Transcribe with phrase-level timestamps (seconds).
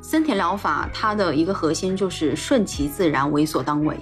[0.00, 3.98] 森田疗法它的一个核心就是顺其自然，为所当为。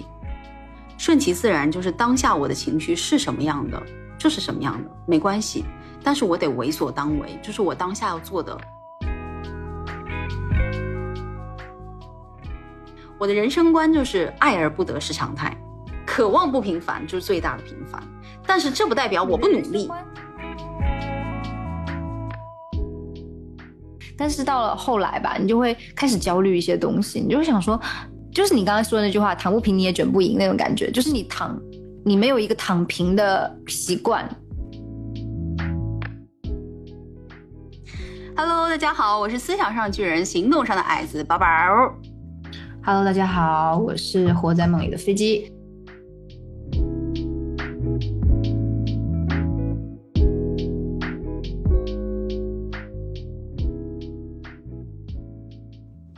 [0.97, 3.81] 顺其自然就是当下我的情绪是什么样的，
[4.17, 5.65] 就是什么样的，没关系。
[6.03, 8.55] 但是我得为所当为，就是我当下要做的。
[13.23, 15.55] 我的人生观就是爱而不得是常态，
[16.05, 18.03] 渴望不平凡就是最大的平凡。
[18.45, 19.89] 但是这不代表我不努力。
[24.17, 27.79] 但是到了后来吧，你就会开始焦虑一些东西，你就会想说，
[28.29, 31.57] 就是你刚才说的那句话“躺不平你也卷不赢”那种感觉，就是你躺，
[32.03, 34.27] 你没有一个躺平的习惯。
[38.35, 41.47] Hello，大家好，我是思想上巨人，行动上的矮子宝宝。
[42.85, 45.49] Hello，大家好，我是活在梦里的飞机。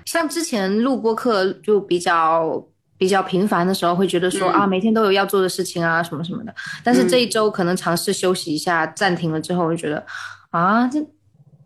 [0.08, 6.56] 像之前录播课就比较比较频繁的时候，会觉得说啊，每天都有要做的事情啊，什么什么的。
[6.84, 10.04] 但是这一周可能尝试休息一下，暂停了之后，我就觉得
[10.50, 11.06] 啊，这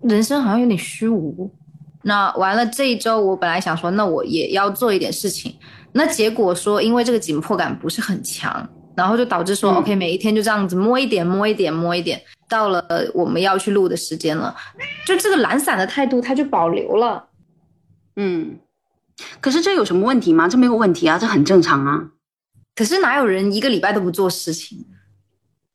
[0.02, 1.50] 人生好像有点虚无。
[2.10, 5.56] 那完了这一周，我本来想说，那我也要做一点事情。
[5.92, 12.20] 那结果说，因为这个紧迫感不是很强，然后就导致说，OK，每一天就这样子摸一点，摸一点，摸一点。
[12.50, 14.56] 到了我们要去录的时间了，
[15.06, 17.28] 就这个懒散的态度，它就保留了。
[18.16, 18.58] 嗯，
[19.40, 20.48] 可是这有什么问题吗？
[20.50, 22.10] 这没有问题啊，这很正常啊。
[22.76, 24.88] 可是哪有人一个礼拜都不做事情？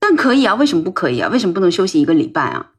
[0.00, 1.28] 但可以啊，为什么不可以啊？
[1.28, 2.72] 为什么不能休息一个礼拜啊？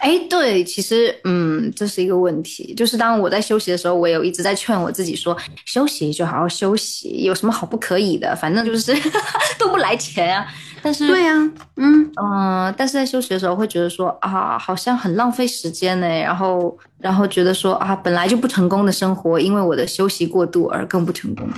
[0.00, 2.74] 哎，对，其实，嗯，这是一个问题。
[2.74, 8.34] 就是当我在休息的时候，我有一直在劝我自己说，休息就好好休息，有什么好不可以的？
[8.36, 8.94] 反正就是
[9.58, 10.46] 都不来钱啊。
[10.84, 11.32] 但是，对呀，
[11.76, 16.08] 嗯嗯，但是在休息的时候会觉得说啊，好像很浪费时间呢。
[16.08, 21.48] 然后，然后觉得说啊，本来就不成功的生活，因为我的休息过度而更不成功。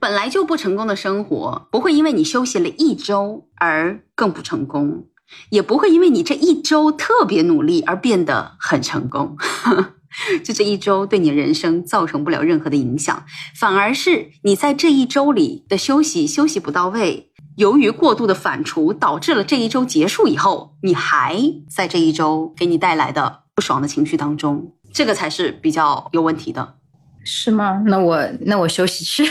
[0.00, 5.04] 本来就不成功的生活，不会因为你休息了一周而更不成功。
[5.50, 9.36] 也不会因为你这一周特别努力而变得很成功，
[10.44, 21.36] 就这一周对你人生造成不了任何的影响，反而是你在这一周里的休息休息不到位，由于过度的反刍，导致了这一周结束以后，你还
[21.68, 26.74] 在这一周给你带来的不爽的情绪当中，这个才是比较有问题的，
[27.24, 27.82] 是吗？
[27.86, 29.24] 那我那我休息去。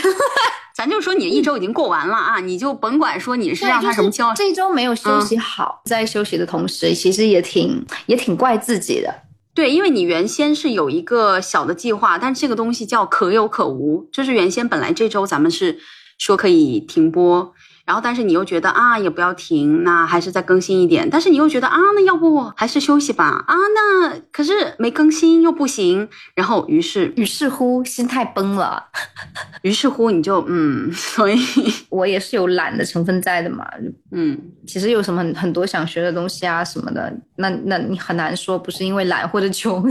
[0.82, 9.14] 咱就说你一周已经过完了啊，你就甭管说你是让他什么焦，这一周没有休息好，在休息的同时，其实也挺也挺怪自己的。
[9.54, 15.78] 对，因为你原先是有一个小的计划，但这个东西叫可有可无，就是原先本来这周咱们是
[16.18, 17.54] 说可以停播。
[17.84, 21.08] 然后，但是你又觉得啊，也不要停，那还是再更新一点。
[21.10, 23.44] 但是你又觉得啊，那要不还是休息吧？
[23.46, 26.08] 啊，那可是没更新又不行。
[26.34, 28.84] 然后，于是，于是乎，心态崩了。
[29.62, 31.36] 于是乎，你就嗯， 所以
[31.90, 33.66] 我也是有懒的成分在的嘛。
[34.12, 39.84] 嗯，其实有什么很多想学的东西啊什么的，那那你很难说不是因为懒或者穷。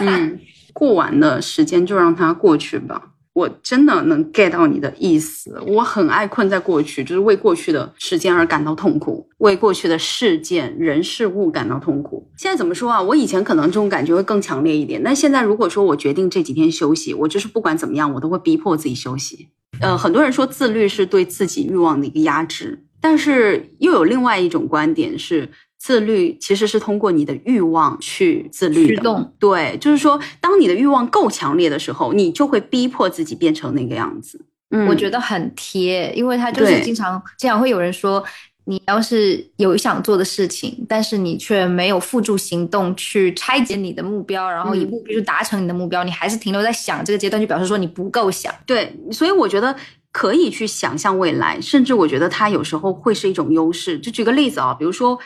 [0.00, 0.38] 嗯，
[0.72, 3.02] 过完的时间就让它过去吧。
[3.38, 12.28] 我真的能 get 到你的意思，我很爱困在过去，就是为过去的时间而感到痛苦，为过去的事件、人、事物感到痛苦。
[12.36, 13.00] 现在怎么说啊？
[13.00, 19.48] 我以前可能这种感觉会更强烈一点，但现在如果说我决定这几天休息，我就是不管怎么样，我都会逼迫自己休息。
[19.80, 25.48] 呃，很多人说自律是对自己欲望的一个压制，但是又有另外一种观点是。
[25.88, 34.44] 自律其实是通过你的欲望去自律的，对，就是说，当你的欲望够强烈的时候，你就会逼迫自己变成那个样子。
[34.68, 38.22] 嗯，我觉得很贴，因为他就是经常经常会有人说，
[38.66, 48.54] 你要是有想做的事情，但是你却没有付诸行动去拆解你的目标，然后一步步去达成你的目标，你还是停留在想这个阶段，就表示说你不够想。
[48.66, 49.74] 对，所以我觉得
[50.12, 53.98] 可以去想象未来，甚至我觉得它有时候会是一种优势。
[53.98, 55.18] 就举个例子啊，比如说。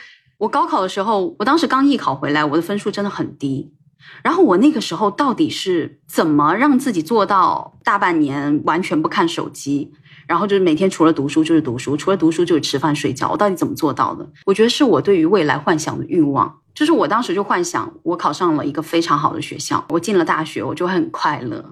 [0.43, 3.73] 我高考的时候，我当时刚艺考回来，我的分数真的很低。
[4.21, 9.93] 然后我那个时候到底是怎么让自己做到大半年完全不看手机，
[10.27, 13.29] 然后就是每天除了读书就是读书，除了读书就是吃饭睡觉。
[13.29, 14.27] 我到底怎么做到的？
[14.45, 16.59] 我觉得是我对于未来幻想的欲望。
[16.73, 21.63] 就是我当时就幻想，我考上了一个非常好的学校，我进了大学，我就会很快乐。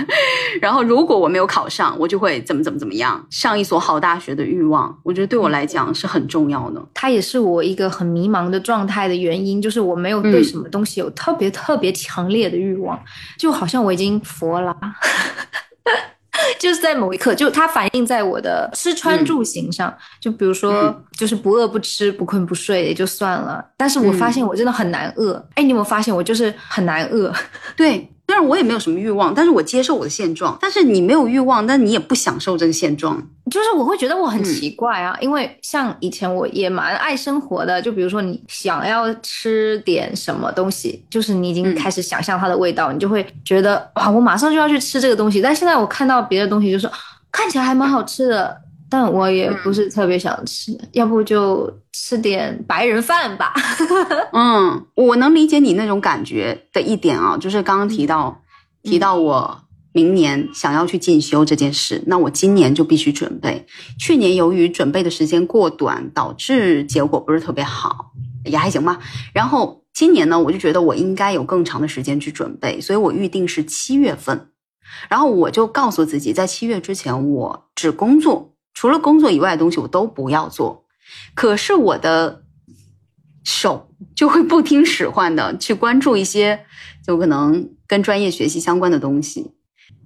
[0.60, 3.26] 然后如果我没有考上，我就会怎么怎么怎么样。
[3.30, 6.88] 上一所好大学的欲望，我觉得对我来讲是很重要的。
[6.92, 13.00] 它也是我一个很迷茫的状态的原因，就是我没有对什么东西有特别特别强烈的欲望，
[13.38, 14.76] 就好像我已经佛了。
[16.58, 19.92] 就是在某一刻，就它反映在我的吃穿住行上。
[20.20, 25.34] 就比如说，就是不饿不吃，不困不睡也就算了，但是我发现我真的很难饿。
[25.54, 27.32] 哎，你有没有发现我就是很难饿？
[27.76, 28.10] 对。
[28.40, 30.56] 我也没有什么欲望，但是我接受我的现状。
[30.60, 33.20] 但是你没有欲望，但你也不享受这个现状，
[33.50, 35.16] 就是我会觉得我很奇怪啊。
[35.20, 45.40] 因为像以前我也蛮爱生活的，就比如说你想要吃点什么东西，就是你已经开始想象它的味道，你就会觉得哇，我马上就要去吃这个东西。
[45.40, 46.88] 但现在我看到别的东西，就是
[47.30, 48.56] 看起来还蛮好吃的。
[48.90, 53.54] 但我也不是特别想吃，要不就吃点白人饭吧。
[54.34, 58.42] 嗯，我能理解你那种感觉的一点啊，就是刚刚提到
[58.82, 63.64] 提到我明年想要去进修这件事，那我今年就必须准备。
[63.98, 68.12] 去年由于准备的时间过短，导致结果不是特别好，
[68.44, 68.98] 也还行吧。
[69.32, 74.48] 然后今年呢，我就觉得我应该有更长的时间去准备，所以我预定是七月份，
[75.08, 78.48] 然后我就告诉自己，在七月之前我只工作。
[78.74, 80.84] 除了工作以外的东西我都不要做，
[81.34, 82.44] 可是我的
[83.44, 86.64] 手就会不听使唤的去关注一些
[87.06, 89.52] 就可能跟专业学习相关的东西。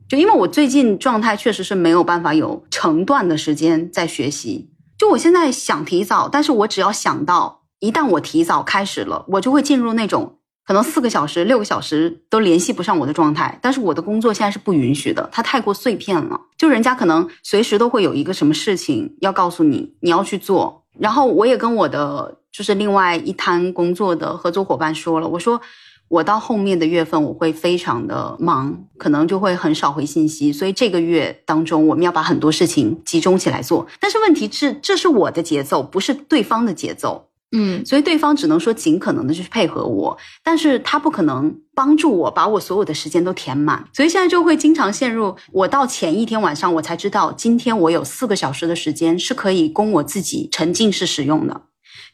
[0.08, 4.70] 就因为我最近状态确实是没有办法有成段的时间在学习。
[4.98, 10.38] 就我现在想提早，但是我只要想到一旦我提早开始了，我就会进入那种。
[10.66, 16.40] 可能四个小时、六个小时都联系不上我的状态，但是我的工作现在是不允许的，它太过碎片了。
[16.56, 20.82] 就人家可能随时都会有一个什么事情要告诉你，你要去做。
[20.98, 25.60] 然后我也跟我的就是另外一摊工作的合作伙伴说了，我说
[26.08, 30.52] 我到后面的月份我会非常的忙，可能就会很少回信息。
[30.52, 33.86] 所以这个月当中我们要把很多事情集中起来做。
[34.00, 37.28] 但是问题是，这是我的节奏，不是对方的节奏。
[37.56, 51.62] 嗯，所以对方只能说尽可能的去配合我，但是他不可能帮助我把我所有的时间都填满，所以现在就会经常陷入我到前一天晚上我才知道，今天我有四个小时的时间是可以供我自己沉浸式使用的，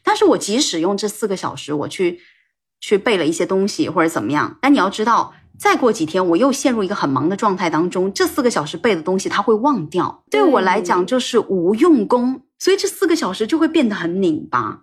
[0.03, 2.19] 但是我即使用这四个小时我去
[2.79, 14.81] 去背了一些东西或者怎么样，但你要知道，再过几天我又陷入一个很忙的状态当中，这四个小时背的东西他会忘掉，对我来讲就是无用功，所以这四个小时就会变得很拧巴。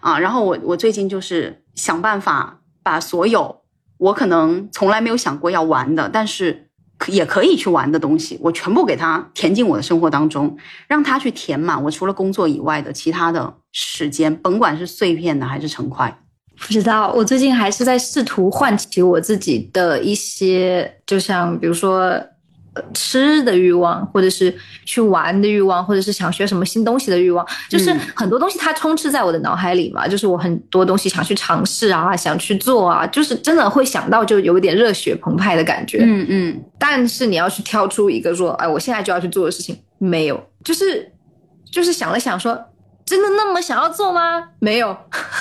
[0.00, 3.62] 啊，然后我我最近就是想办法把所有
[3.98, 6.70] 我可能从来没有想过要玩的，但是
[7.06, 10.56] 也可以去玩的东西，我全部给它填进我的生活当中，
[10.86, 16.18] 让它去填满我除了工作以外的其他的时间，甭管是碎片的还是成块。
[16.58, 22.20] 不知道，我最近还是在试图唤起我自己的一些，就像比如说。
[22.94, 24.54] 吃的欲望，或者是
[24.84, 30.06] 去玩的欲望，或者是想学什么新东西的欲望，就是很多东西它充斥在我的脑海里嘛。
[30.06, 35.98] 就是我很多东西想去尝试啊，想去做啊，就是真的会想到就有一点热血澎湃的感觉。
[36.02, 36.64] 嗯嗯。
[36.78, 41.10] 但是你要去挑出一个说，哎，我现在就要去做的事情，没有，就是
[41.70, 42.58] 就是想了想说。
[43.10, 44.40] 真的那么想要做吗？
[44.60, 44.96] 没有，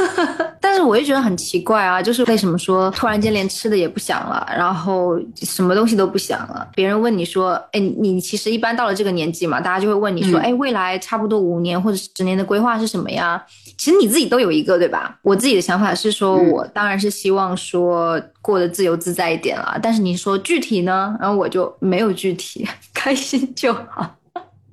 [0.60, 6.68] 但是我也觉得很奇怪啊，就是为什么说突然间连吃的也不想了，然后什么东西都不想了？
[6.74, 13.40] 别人问你说，哎，你其实一般到了这个年纪嘛，大家就会问你说，哎，未来差不多五年或者十年的规划是什么呀？
[13.78, 15.20] 其实你自己都有一个，对吧？
[15.22, 21.16] 我自己的想法是说，我当然是希望说过得自由自在一点了，但是你说具体呢？
[21.22, 24.16] 然后我就没有具体， 开心就好。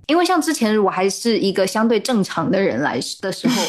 [0.06, 3.62] 因为像之前我还是一个相对正常的人来的时候，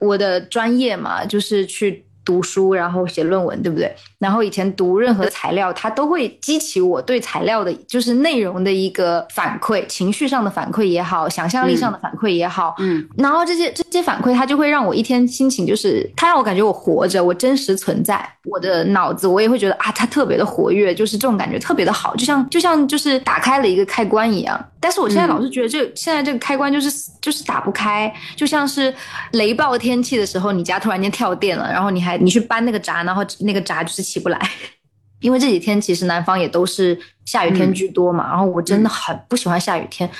[0.06, 2.04] 我的专业嘛，就是去。
[2.28, 3.90] 读书，然后写论文，对不对？
[4.18, 13.08] 然后以前读任何材料，它都会激起我对材料的，就是内容的一个反馈，情绪上的反馈也好，想象力上的反馈也好，嗯。
[13.16, 18.22] 然后这些这些反馈，它就会让我一天心情就是，它让我感觉我活着，我真实存在。
[18.44, 24.62] 我的脑子我也会觉得啊，它特别的活跃，就是这种感觉特别的好，就像就像就是打开了一个开关一样。
[24.80, 28.94] 但是我现在老是觉得这现在这个开关就是就是打不开，就像是
[29.32, 32.17] 雷暴天气的时候，你家突然间跳电了，然后你还。
[32.20, 34.38] 你去搬那个闸，然后那个闸就是起不来，
[35.20, 38.28] 因为这几天其实南方也都是下雨天居多嘛。
[38.28, 40.10] 然后我真的很不喜欢下雨天，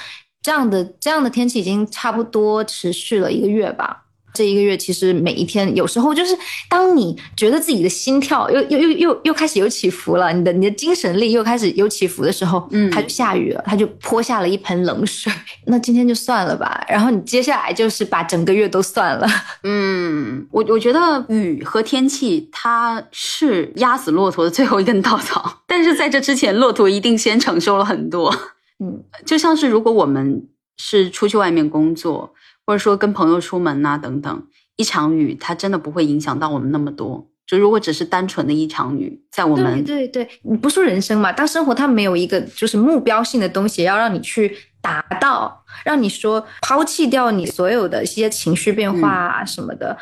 [0.43, 4.05] 这样的这样的天气已经差不多持续了一个月吧。
[4.35, 6.37] 这一个月，其实每一天，有时候就是
[6.69, 15.33] 当你觉得自己的心跳又又又又又开始有起伏了，你的你的精神力又开始有起伏的时候，嗯，它就下雨了，它就泼下了一盆冷水。
[15.67, 19.27] 那今天就算了吧，然后你接下来就是把整个月都算了。
[19.65, 28.33] 嗯，我我觉得雨和天气它是压死骆驼的最后一根稻草，但是在这之前，骆驼一定先承受了很多。
[28.79, 32.33] 嗯，就像是如果我们是出去外面工作。
[32.69, 34.47] 或者说跟朋友出门呐等等，
[34.77, 37.27] 一场雨它真的不会影响到我们那么多。
[37.47, 41.33] 就如果只是单纯的一场雨，在我们对对对，你不说人生嘛？
[41.33, 49.97] 当生活它没有一个就是目标性的东西，要让你去达到，让你说抛弃掉你所有的一些情绪变化啊什么的，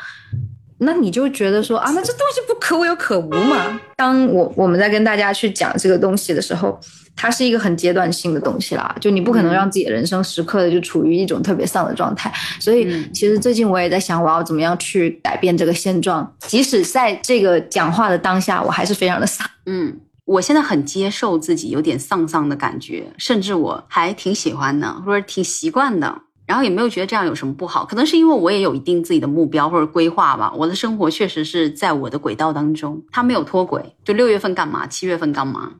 [0.79, 3.79] 那你就觉得说啊，那这东西不可有可无嘛？
[3.95, 6.77] 当我我们在跟大家去讲这个东西的时候。
[7.17, 12.31] 它是一个很阶段性的东西啦，就你不可能让自己的人生时刻的就处于一种特别丧的状态。
[12.59, 16.31] 所以其实最近我也在想，我要怎么样去改变这个现状。
[16.41, 19.45] 即使在这个讲话的当下，我还是非常的丧。
[19.65, 26.21] 嗯，我现在很接受自己有点丧丧的感觉，甚至我还挺喜欢的，或者挺习惯的。
[26.45, 27.83] 然后也没有觉得这样有什么不好。
[27.83, 30.53] 可能是因为我也有一定自己的目标或者规划吧。
[30.55, 33.83] 我的生活确实是在我的轨道当中，它没有脱轨。
[34.05, 35.73] 就六月份干嘛，七月份干嘛。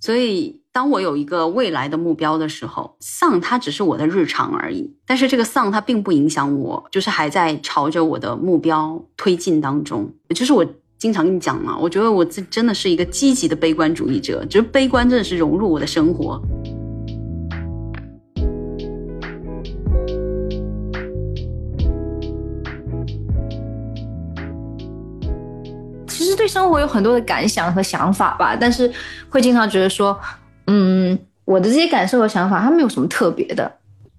[0.00, 4.92] 所以，当我有一个未来的目标的时候，丧它只是我的日常而已。
[5.06, 10.12] 但是这个丧它并不影响我，就是还在朝着我的目标推进当中。
[10.34, 10.66] 就是我
[10.98, 16.42] 经常跟你讲嘛，我觉得我这真的是一个积极的悲观主义者，就是悲观真的是融入我的生活。
[26.08, 28.92] 其实对生活有很多的感想和想法吧，但是
[29.28, 30.18] 会经常觉得说，
[30.66, 33.70] 嗯，我的这些感受和想法，它没有什么特别的，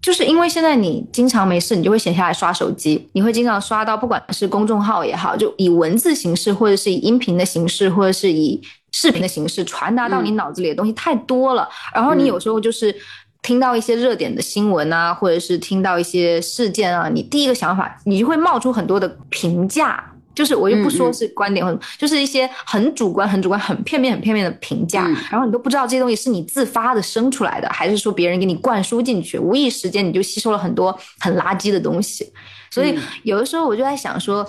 [0.02, 8.62] 就是因为现在你经常没事，你就会闲下来刷手机，你会经常刷到，不管是公众号也好，就以文字形式，或者是以音频的形式，或者是以
[8.92, 12.96] 视频的形式传达到你脑子里的东西太多了，然后你有时候就是
[13.42, 20.12] 听到一些热点的新闻啊，或者是听到一些事件啊，你第一个想法，你就会冒出很多的评价。
[20.36, 32.32] 就是我又不说是观点或者，就是一些很主观、很主观、很片面、很片面的评价，然后你都不知道这些东西是你自发的生出来的，还是说别人给你灌输进去，无意时间你就吸收了很多很垃圾的东西。
[32.70, 34.46] 所以有的时候我就在想说，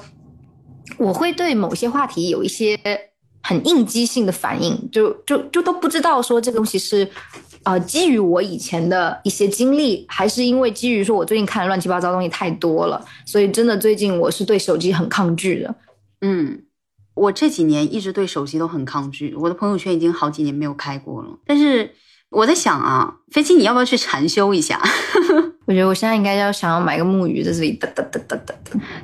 [0.98, 2.78] 我会对某些话题有一些
[3.42, 7.08] 很应激性的反应，就就就都不知道说这个东西是。
[7.66, 15.74] 啊，基于我以前的一些经历，还是因为基于说我最近看的乱七八糟东西太多了，所以真的最近我是对手机很抗拒的。
[16.20, 16.62] 嗯，
[17.14, 21.40] 我这几年一直对手机都很抗拒，我的朋友圈已经好几年没有开过了。
[21.44, 21.90] 但是
[22.30, 24.80] 我在想啊，飞机你要不要去禅修一下？
[25.66, 28.54] 我觉得我现在应该要想要买个木鱼在这里哒哒哒哒哒。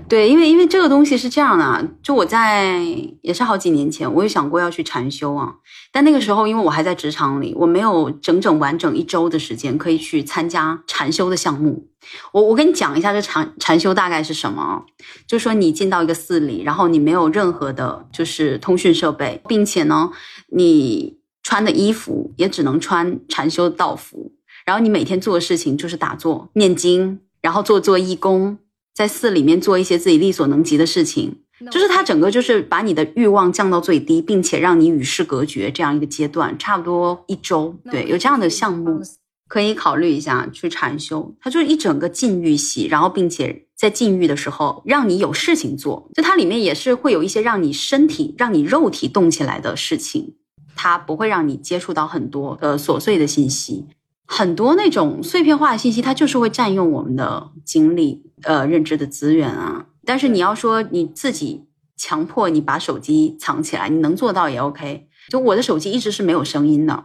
[0.08, 2.78] 对，因为因为这个东西是这样的，就我在
[3.20, 5.54] 也是好几年前，我有想过要去禅修啊，
[5.90, 11.88] 但那个时候因为我还在职场里，我没有整整完整一周的时间可以去参加禅修的项目。
[12.32, 14.84] 我我跟你讲一下这禅禅修大概是什么，
[15.26, 20.10] 就是说你进到一个寺里，然后你没有任何的就是通讯设备，并且呢，
[20.52, 24.32] 你穿的衣服也只能穿禅修道服。
[24.64, 28.58] 然后你每天做的事情就是打坐、念经，然后做做义工，
[28.94, 31.38] 在寺里面做一些自己力所能及的事情。
[31.70, 37.76] 就是它整个就是把你的欲望降到最低，并且让你与世隔绝这样一个阶段，差不多一周。
[37.88, 39.00] 对，有这样的项目
[39.46, 41.32] 可以考虑一下去禅修。
[41.40, 46.10] 它就是一整个禁欲系，然后并且在禁欲的时候让你有事情做。
[46.14, 50.34] 就它里面也是会有一些让你身体、让你肉体动起来的事情，
[50.74, 53.86] 它不会让你接触到很多呃琐碎的信息。
[54.32, 59.84] 很多那种碎片化的信息，它就是会占用我们的精力，呃，认知的资源啊。
[60.06, 61.66] 但是你要说你自己
[61.98, 65.06] 强迫你把手机藏起来，你能做到也 OK。
[65.28, 67.04] 就我的手机一直是没有声音的，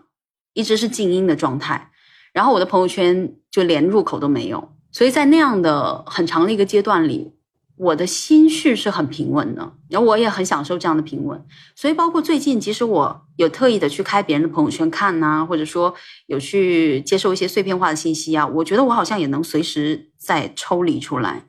[0.53, 1.91] 一直是静音的状态，
[2.31, 4.69] 然后我的朋友圈就连入口都没有。
[4.93, 7.34] 所以在那样的很长的一个阶段里。
[7.77, 11.39] 我的心绪是很平稳的，然后我也很享受这样的平稳。
[11.75, 15.93] 所以，包括最近，其实我有特意的去开别人的朋友圈看呐，或者说
[16.25, 21.43] 有去接受一些碎片化的信息啊，我觉得我好像也能随时再抽离出来。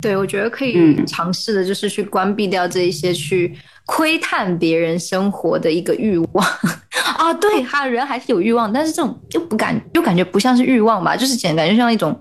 [0.00, 3.54] 对，我觉得可以尝试的就是去关闭掉这一些去
[3.86, 6.46] 窥探别人生活的一个欲望
[7.18, 7.34] 啊。
[7.34, 12.18] 对，哈人还是有欲望，但是这种就不感，就感觉不像是欲望吧，就是简感觉像一种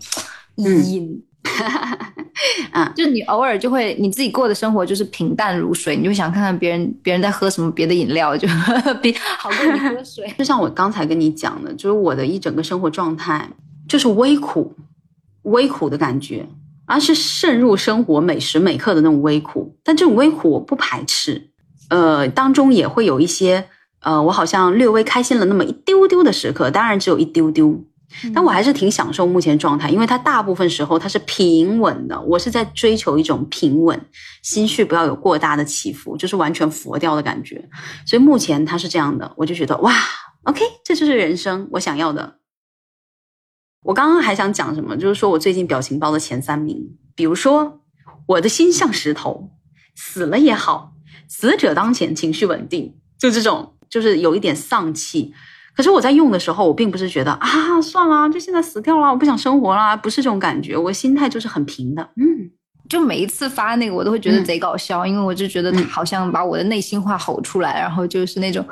[0.56, 1.24] 瘾。
[2.71, 8.48] 啊， 就你偶尔就会你自己过的生活就是平淡如水，你就想看看别人别人在喝什么别的饮料，就
[9.01, 10.33] 比好过你喝水。
[10.38, 13.48] 就像我刚才跟你讲的，就是我的一整个生活状态
[13.88, 14.75] 就是微苦，
[15.43, 16.48] 微苦的感觉，
[16.86, 19.75] 而是渗入生活每时每刻的那种微苦。
[19.83, 21.50] 但这种微苦我不排斥，
[21.89, 23.65] 呃，当中也会有一些
[24.01, 27.83] 呃，我好像略微开心了那么一丢丢的时刻，当然只有一丢丢。
[28.34, 32.20] 但我还是挺享受目前状态，因为它大部分时候它是平稳的。
[32.22, 34.00] 我是在追求一种平稳，
[34.44, 37.70] 心绪不要有过大的起伏，就是完全佛掉的感觉。
[38.06, 39.94] 所以目前它是这样的，我就觉得哇
[40.44, 42.38] ，OK，这就是人生我想要的。
[43.84, 47.82] 我刚刚还想讲什么，就是说我最近表情包的前三名，比如说
[48.27, 49.51] 我的心像石头，
[49.96, 50.94] 死了也好，
[51.27, 55.34] 死者当前，情绪稳定，就这种，就是有一点丧气。
[55.75, 62.01] 可是我在用的时候，我并不是觉得啊，算了，就现在死掉了，我不想生活了，不是这种感觉，我心态就是很平的。
[62.18, 62.51] 嗯，
[62.90, 68.66] 就每一次发那个，我都会觉得贼搞笑，因为我就觉得他好像把我的内心话吼出来，然后就是那种，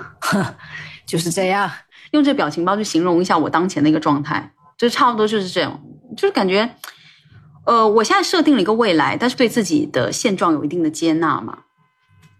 [1.06, 1.70] 就是这样，
[2.12, 5.79] 用这表情包去形容一下我当前的一个状态，就差不多就是这样，
[6.18, 6.70] 就是感觉。
[7.65, 11.60] 呃，我现在设定了一个未来，但是对自己的现状有一定的接纳嘛，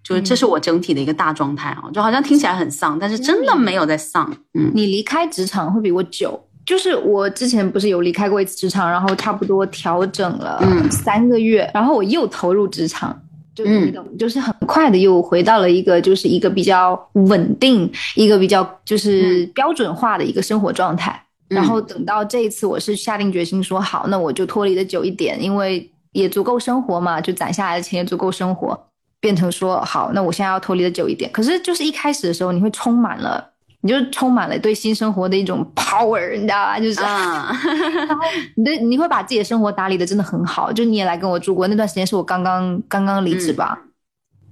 [0.10, 4.28] 就是这是我整体的一个大状态啊，就好像听起来很丧，但是真的没有在丧。
[4.56, 13.16] 嗯，你离开职场会比我久，就是我之前不是有离开过一次职场，然后差不多调整了三个月，然后我又投入职场，
[13.54, 21.24] 就你懂，就是很快的又回到了一个就是一个比较稳定、一个比较就是标准化的一个生活状态。
[21.48, 28.80] 然后等到这一次，我是下定决心说好，那我就脱离的久一点，因为也足够生活嘛，就攒下来的钱也足够生活，
[29.20, 31.32] 变成说好，那我现在要脱离的久一点。
[31.32, 33.44] 可是就是一开始的时候，你会充满了，
[33.82, 36.80] 你就充满了对新生活的一种 power，你知道吧？
[36.80, 38.24] 就是， 然后
[38.56, 40.72] 你的你会把自己的生活打理的真的很好。
[40.72, 43.78] 就你也来跟我住过那段时间，是我刚刚刚刚离职吧，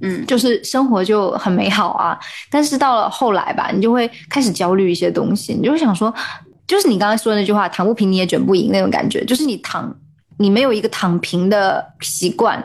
[0.01, 2.17] 嗯，就是生活就很美好啊。
[2.51, 6.13] 但是到了后来吧，你就会开始焦虑一些东西，你就会想说。
[6.67, 9.23] 就是你刚刚说的那句话，躺不平你也卷不赢那种感觉。
[9.23, 9.89] 就是你躺，
[10.37, 12.61] 你没有一个躺平的习惯，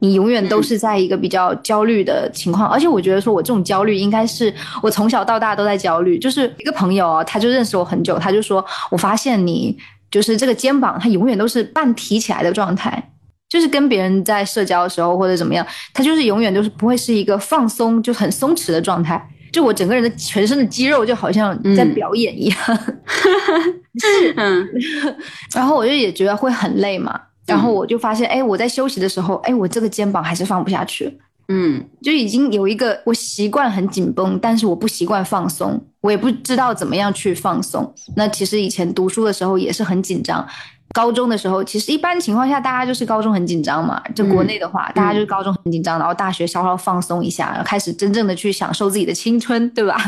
[0.00, 2.68] 你永远都是在一个比较焦虑的情况。
[2.68, 4.52] 而且我觉得说，我这种焦虑应该是
[4.82, 6.18] 我从小到大都在焦虑。
[6.18, 9.76] 就是一个朋友啊，他就认识我很久，他就说我发现你
[10.10, 13.12] 就是这个肩膀，它永远都是半提起来的状态。
[13.48, 19.26] 就是跟别人在社交的时候或者怎么样，他就是永远都是不会是一个放松就很松弛的状态。
[19.50, 22.58] 就我整个人的全身的肌肉就好像在表演一样，
[23.98, 24.68] 是，嗯，
[25.56, 37.92] 然后我就也觉得会很累嘛，然后我就发现，哎，我在休息的时候，哎，我这个肩膀还是放不下去，嗯，就已经有一个我习惯很紧绷，但是我不习惯放松，我也不知道怎么样去放松。
[38.14, 40.46] 那其实以前读书的时候也是很紧张。
[40.94, 44.02] 高中的时候，其实一般情况下，大家就是高中很紧张嘛。
[44.14, 49.98] 就国内的话，大家就是高中很紧张，然后大学稍稍放松一下，然后开始真正的去享受自己的青春，对吧？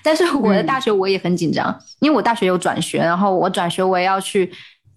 [0.00, 4.48] 但是我的大学我也很紧张，因为我大学有转学，然后我转学我也要去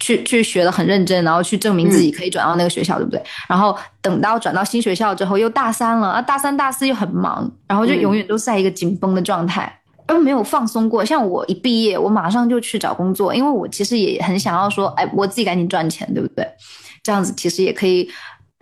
[0.02, 3.24] 去去学的很认真，然后去证明自己可以转到那个学校，对不对？
[3.48, 9.74] 然后等到转到新学校之后，又大三了啊，大三大四又很忙，然后就永远都在一个紧绷的状态。
[10.08, 11.06] 都没有放松过。
[11.06, 16.46] 像我一毕业，我马上就去找工作，因为我其实也很想要说，哎，我自己赶紧赚钱，对不对？
[17.02, 18.10] 这样子其实也可以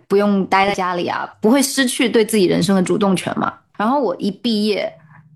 [0.06, 3.52] 不用待在家里啊，不会失去对自己人生的主动权嘛。
[3.76, 4.92] 然后我一毕业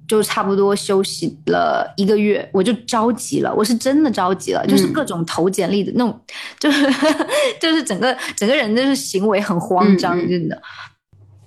[0.06, 6.20] 就差不多休息了一个月，我就着急了，我是真的着急了，就是各种投简历的那种，
[6.58, 6.86] 就是
[7.60, 10.60] 就是整个整个人就是行为很慌张，真的。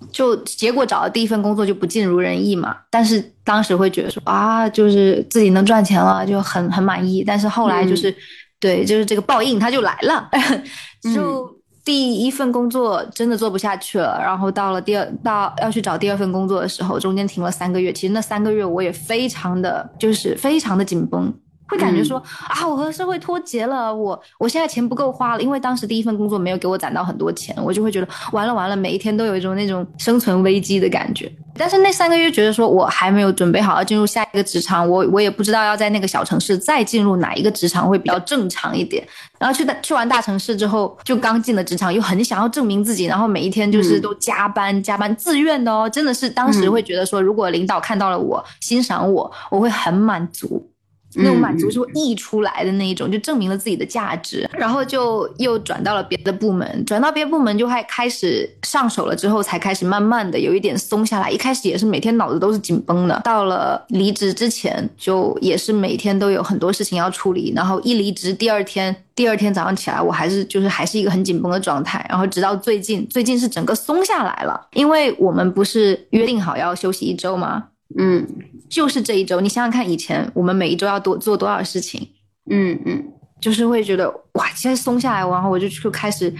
[0.10, 7.24] 就结果找的第一份工作就不尽如人意嘛，但是当时会觉得说啊，就是自己能赚钱了，就很很满意。
[7.24, 8.14] 但是后来就是，
[8.60, 10.30] 对，就是这个报应它就来了，
[11.14, 11.57] 就
[11.88, 14.20] 第一份工作真的做不下去了。
[14.22, 17.94] 然后到了第二到要去找第二份工作的时候，中间停了三个月。
[17.94, 21.34] 其实那三个月我也非常的就是非常的紧绷。
[21.68, 31.32] 会感觉说啊，我和社会脱节了，我我现在钱不够花了，因为当时第一份工作没有给我攒到很多钱，我就会觉得完了完了，每一天都有一种那种生存危机的感觉。
[31.60, 39.06] 但是那三个月觉得说我还没有准备好要进入下一个职场，我我也不知道要在那个小城市再进入哪一个职场会比较正常一点。
[39.40, 50.70] 然后去大去完大城市之后，就刚进了职场，又很想要证明自己，然后每一天就是都加班加班，自愿的哦，真的是当时会觉得说，如果领导看到了我，欣赏我，我会很满足。
[51.18, 61.30] 那种满足是会溢出来的那一种，就证明了自己的价值，然后就又转到了别的部门，转到别的部门就还开始上手了，之后才开始慢慢的有一点松下来。
[61.30, 77.66] 一开始也是每天脑子都是紧绷的，到了离职之前就也是每天都有很多事情要处理，然后一离职第二天，第二天早上起来我还是就是还是一个很紧绷的状态，然后直到最近，最近是整个松下来了，因为我们不是约定好要休息一周吗？
[77.98, 78.28] 嗯。
[78.70, 82.06] 就是这一周，你想想看，以前我们每一周要多做多少事情？
[82.52, 83.02] 嗯嗯，
[83.40, 86.34] 就是会觉得哇，现在松下来，然后我就就开始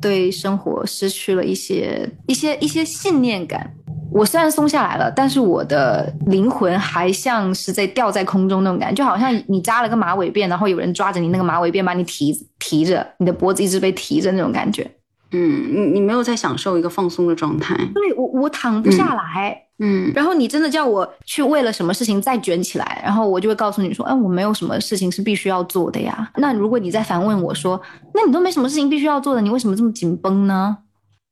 [0.00, 3.68] 对生活失去了一些一些一些信念感。
[4.12, 14.88] 我虽然松下来了，但是我的灵魂还像是在吊在空中那种感觉，就好像你扎了个马尾辫，然后有人抓着你那个马尾辫把你提提着，你的脖子一直被提着那种感觉。
[15.32, 17.76] 嗯，你你没有在享受一个放松的状态。
[17.94, 19.62] 对我，我躺不下来。
[19.78, 26.30] 嗯，然后你真的叫我去为了什么事情再卷起来，然后我就会告诉你说，哎，我没有什么事情是必须要做的呀。
[26.36, 27.78] 那如果你再反问我说，
[28.14, 30.78] 那你都没什么事情必须要做的，你为什么这么紧绷呢？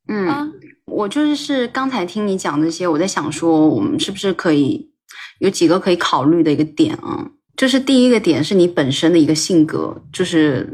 [0.08, 0.52] 嗯，
[0.84, 4.90] 我就是刚才听你讲那些，我在想说，我们是不是可以
[5.38, 7.26] 有几个可以考虑的一个点啊？
[7.56, 10.68] 就是第一个点是你本身的一个性格，就是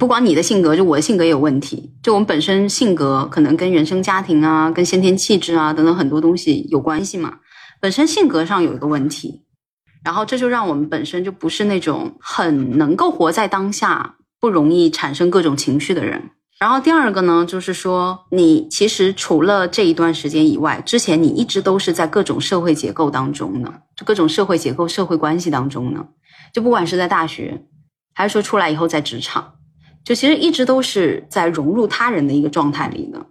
[0.00, 1.92] 不管你的性格，就我的性格也有问题。
[2.02, 7.34] 就我们本身性格可能跟原生家庭啊、跟先天气质啊等等很多东西有关系嘛。
[7.82, 9.42] 本身性格上有一个问题，
[10.02, 16.30] 然后这就让我们本身就不是那种很能够活在当下、不容易产生各种情绪的人。
[16.58, 26.06] 然后第二个呢，就是说你其实除了这一段时间以外，之前你一直都是在各种社会结构当中呢，就各种社会结构、社会关系当中呢，
[26.54, 27.66] 就不管是在大学，
[28.14, 29.56] 还是说出来以后在职场，
[30.04, 33.24] 就其实一直都是在融入他人的一个状态里呢。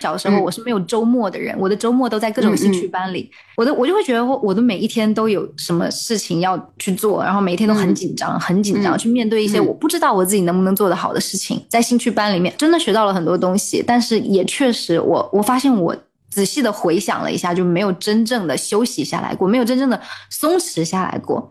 [0.00, 11.64] 小的时候我是没有周末的人，我的周末都在各种兴趣班里，我的我就会觉得我的每一天都有什么事情要去做，然后每一天都很紧张，很紧张去面对一些我不知道我自己能不能做得好的事情。
[11.70, 15.96] 在兴趣班里面真的学到了很多东西，但是也确实我我发现我
[16.28, 21.50] 仔细的回想了一下，就没有真正的休息下来过，没有真正的松弛下来过。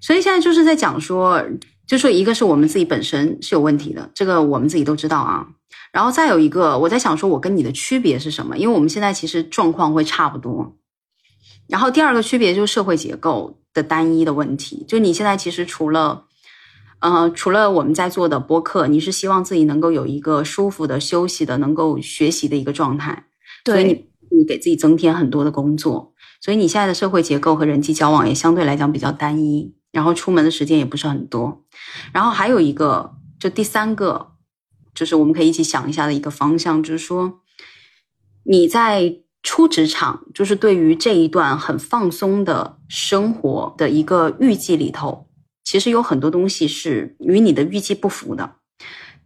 [0.00, 1.42] 所以现在就是在讲说，
[1.88, 5.48] 就说一个是我们自己本身是有问题的，这个我们自己都知道啊。
[5.90, 8.58] 然后再有一个，我在想说，我跟你的区别是什么？
[8.58, 10.76] 因为我们现在其实状况会差不多。
[11.66, 16.24] 然后第二个区别就是社会结构的单一的问题，就你现在其实除了，
[17.00, 23.24] 呃，除了我们在做的播客，你是希望自己能够有一个舒服的休息的、能够学习的一个状态，
[23.64, 31.64] 所以你你给自己增添很多的工作，所以你现在的社会结构和人际交往也相对来讲比较单一，然后出门的时间也不是很多。
[32.12, 34.32] 然后还有一个，就第三个。
[34.94, 37.40] 就是我们可以一起想一下的一个方向，就是说
[38.42, 45.28] 你在初职场，就是对于这一段很放松的生活的一个预计里头，
[45.62, 48.56] 其实有很多东西是与你的预计不符的。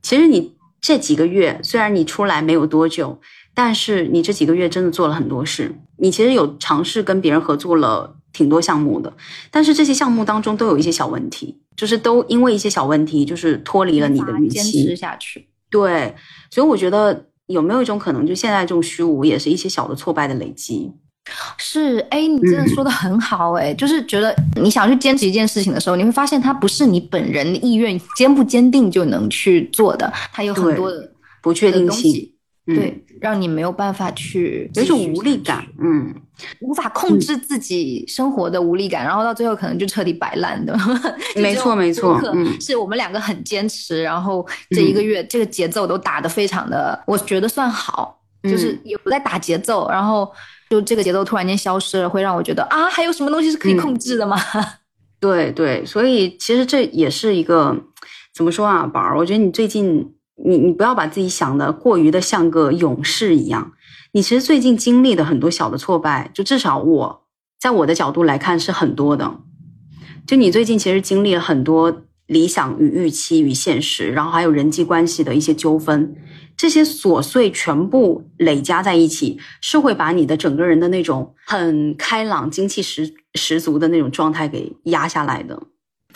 [0.02, 3.22] 其实你这几个月虽然你出来没有多久，
[3.54, 5.74] 但是你这几个月真的做了很多事。
[5.96, 9.12] 你其实有尝试跟别人合作了挺多项目的，
[9.50, 14.70] 但是这些项目当中都有一些小问题，就是都因为一些小问题，就是脱离了你的预期。
[14.70, 15.48] 坚持下去。
[15.70, 16.14] 对，
[16.50, 20.90] 所以我觉得有没有一种可能，就现在这种虚无，也是一些小的挫败的累积。
[21.56, 32.31] 是，哎，你真的说的很好，哎，就是觉得你想去坚持一件事情的时候，你会发现它不是你本人的意愿坚不坚定就能去做的，它有很多的不确定性。
[32.64, 36.14] 对，让你没有办法去有一种无力感，嗯，
[36.60, 40.72] 无法控制自己生活的无力感，然后到最后可能就彻底摆烂的。
[41.34, 50.30] 没错，没错，嗯，是我们两个很坚持，然后这一个月这个节奏都打得非常的，我觉得算好，就是也不在打节奏，然后
[50.70, 54.38] 就这个节奏突然间消失了，会让我觉得啊，还有什么东西是可以控制的吗？
[55.18, 57.76] 对对，所以其实这也是一个
[58.32, 60.14] 怎么说啊，宝儿，我觉得你最近。
[60.44, 63.72] 你你不要把自己想的过于的像个勇士一样，
[64.12, 67.22] 你其实最近经历的很多小的挫败，就至少我
[67.60, 69.40] 在我的角度来看是很多的。
[70.26, 76.14] 就你最近其实经历了很多理想与预期与现实，然后还有人际关系的一些纠纷，
[76.56, 85.60] 这些琐碎全部累加在一起，是会把你的整个人的那种很开朗、精气十十足的那种状态给压下来的。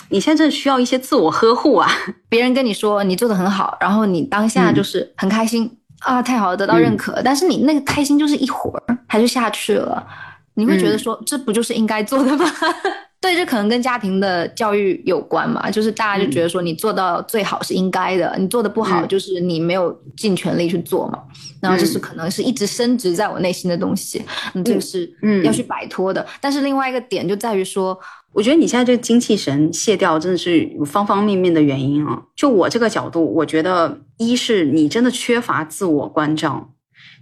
[0.08, 1.90] 你现在需要一些自我呵护啊！
[2.28, 7.20] 别人跟你说你做的很好，然后你当下就是很开心啊，太好了，得到认可。
[7.24, 10.06] 但是你那个开心就是一会儿，它就下去了。
[10.54, 12.46] 你会觉得说，这不就是应该做的吗？
[13.20, 21.18] 对，这可能跟家庭的教育有关嘛，就是大家就觉得说，你做到最好是应该的，你做的不好就是你没有尽全力去做嘛。
[21.60, 24.22] 然后这是可能是一直升值在我内心的东西，
[24.54, 26.24] 嗯，这个是嗯要去摆脱的。
[26.40, 27.98] 但是另外一个点就在于说。
[28.36, 32.22] 我觉得你现在这个精气神卸掉，真的是有方方面面的原因啊。
[32.36, 36.74] 就我这个角度，我觉得一是你真的缺乏自我关照，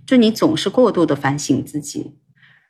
[0.04, 2.16] 就你总是过度的反省自己，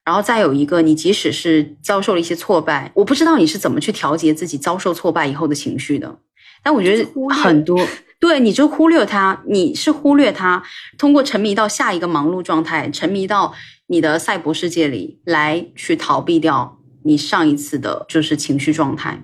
[0.04, 6.18] 然后再有一个，你即使是遭受了一些挫败，我不知道你是怎么去调节自己遭受挫败以后的情绪的。
[6.62, 7.80] 但我觉得很多，
[8.20, 10.62] 对，你就忽略它，你是忽略它，
[10.98, 13.54] 通过沉迷到下一个忙碌状态，沉迷到
[13.86, 16.78] 你的赛博世界里来去逃避掉。
[17.06, 19.22] 你上一次的就是情绪状态，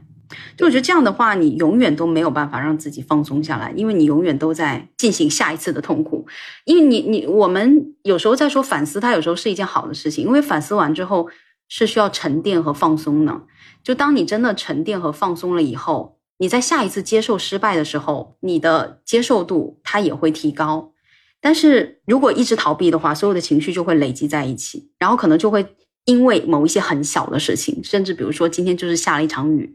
[0.54, 6.26] 就我觉得这样的话，你永远都没有办法让自己放松下来，因为你永远都在进行下一次的痛苦。
[6.66, 11.28] 因为你你我们有时候在说反思，它有时候是一件好的事情，因为反思完之后
[11.68, 13.40] 是需要沉淀和放松的。
[13.82, 20.92] 就当你真的沉淀和放松了以后，你在下一次接受失败的时候，你的接受度它也会提高。
[21.40, 25.66] 但是如果一直逃避的话，所有的情绪就会累积在一起，然后可能就会。
[26.10, 29.72] 因为某一些很小的事情，甚至比如说今天就是下了一场雨，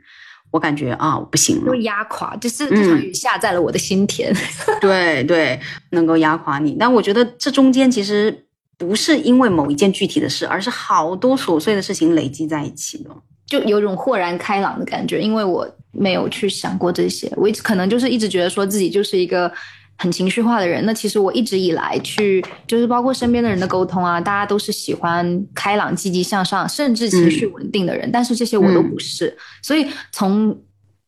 [0.52, 4.36] 我感觉啊，我不行了，会压垮，就是这场雨下在了我的心田。
[4.82, 5.58] 对对，
[5.92, 6.76] 能够压垮你。
[6.78, 8.46] 但我觉得这中间其实
[8.78, 13.10] 不是因为某一件具体的事，而是好多琐碎的事情累积在一起的，
[13.48, 15.22] 就有种豁然开朗的感觉。
[15.22, 19.50] 因为我没有去想过这些，我一直可能就是一直觉得说自己就是一个
[19.98, 20.86] 很情绪化的人。
[20.86, 29.36] 那其实我一直以来去，就是包括身边的人的沟通啊，大家都是喜欢开朗、积极向上，甚至情绪稳定的人，但是这些我都不是。
[29.62, 30.58] 所以从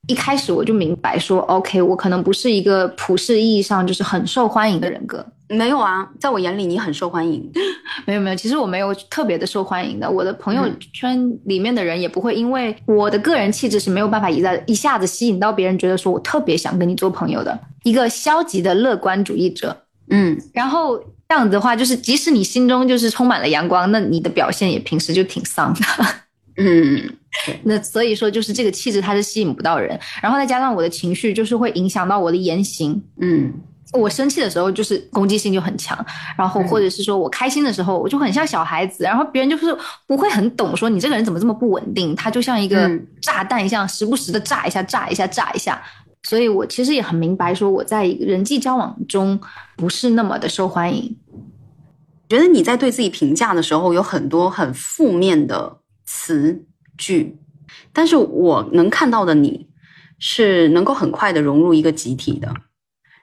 [0.08, 5.26] 一开始我就明白说，OK，我可能不是一个普世意义上就是很受欢迎的人格。
[5.50, 7.50] 没有啊，在我眼里你很受欢迎。
[8.06, 10.10] 没有没有，其实我没有特别的受欢迎的。
[10.10, 19.84] 我的朋友圈里面的人也不会因为我的个人气质是没有办法一在一下子吸引到别人，觉得说我特别想跟你做朋友的一个消极的乐观主义者。
[20.10, 25.82] 嗯，然后这样子的话，就是即使你心中就是充满了阳光，那你的表现也平时就挺丧的。
[26.58, 27.10] 嗯。
[27.64, 33.00] 那所以说，就是这个气质它是吸引不到人，然后再加上我的情绪，就是会影响到我的言行。
[33.22, 33.54] 嗯，
[33.94, 35.98] 我生气的时候就是攻击性就很强，
[36.38, 42.16] 然后或者是说我开心的时候，我就很像小孩子，然后别人就是不会很懂，说你这个人怎么这么不稳定？
[42.16, 42.90] 他就像一个
[43.22, 45.82] 炸弹一样，时不时的炸一下，炸一下，炸一下。
[46.24, 49.40] 所以我其实也很明白，说我在人际交往中
[49.76, 51.16] 不是那么的受欢迎。
[52.30, 56.64] 觉得你在对自己评价的时候，有很多很负面的词。
[56.98, 57.38] 句，
[57.94, 59.68] 但是我能看到的你
[60.18, 62.52] 是能够很快的融入一个集体的，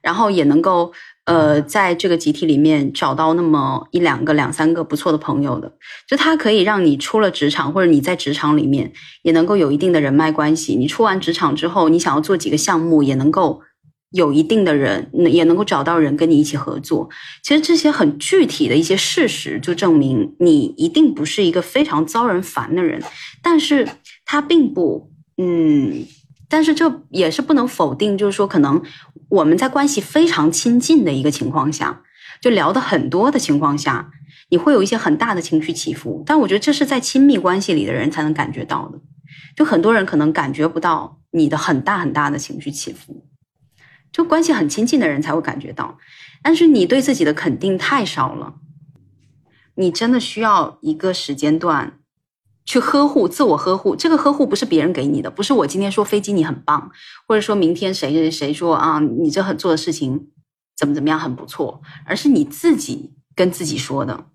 [0.05, 0.93] 然后也能够
[1.25, 5.73] 呃在这个集体里面找到那么一两个、两三个不错的朋友的，
[6.07, 10.77] 就它可以让你出了职场或者你在职场里面也能够有一定的人脉关系。
[10.77, 13.63] 你出完职场之后，你想要做几个项目，也能够
[14.11, 17.09] 有一定的人，也能够找到人跟你一起合作。
[17.43, 23.03] 其实这些很具体的一些事实，就证明你一定不是一个非常遭人烦的人。
[23.43, 23.89] 但是
[24.27, 26.05] 他并不，嗯，
[26.49, 28.83] 但是这也是不能否定，就是说，可能
[29.29, 32.03] 我们在关系非常亲近的一个情况下，
[32.41, 34.11] 就聊的很多的情况下，
[34.51, 36.23] 你会有一些很大的情绪起伏。
[36.27, 39.01] 但我觉得这是在亲密关系里的人才能感觉到的，
[39.57, 43.27] 就很多人可能感觉不到你的很大很大的情绪起伏，
[44.13, 45.99] 就关系很亲近的人才会感觉到。
[46.43, 48.55] 但是你对自己的肯定太少了，
[49.77, 51.99] 你真的需要一个时间段。
[52.65, 56.91] 去呵护自我呵护，这个呵护不是别人给你的，不是我今天说飞机你很棒，
[57.29, 60.29] 或者说明天谁谁谁说啊你这很做的事情
[60.77, 64.27] 怎么怎么样很不错，而是你自己跟自己说的。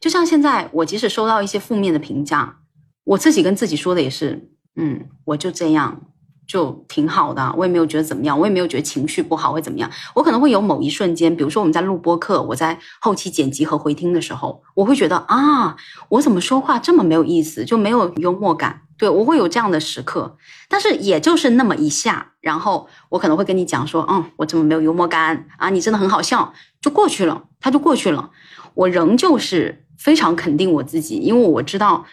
[0.00, 2.60] 就像现在我即使收到一些负面的评价，
[3.04, 6.00] 我自己跟自己说的也是，嗯，我就这样。
[6.46, 9.90] 就挺好的，我也没有觉得怎么样，我也没有觉得情绪不好会怎么样。
[10.14, 15.76] 我可能会有某一瞬间，比如说我们在录播课，我在后期剪辑和回听的时候，我会觉得啊，
[16.10, 18.82] 我怎么说话这么没有意思，就没有幽默感。
[18.96, 20.36] 对我会有这样的时刻，
[20.68, 25.68] 但是也就是那么一下，然后我可能会跟你讲说，嗯，我怎么没有幽默感啊？
[25.70, 28.30] 你真的很好笑，就过去了，它就过去了。
[28.74, 32.04] 我仍旧是非常肯定我自己，因为我知道。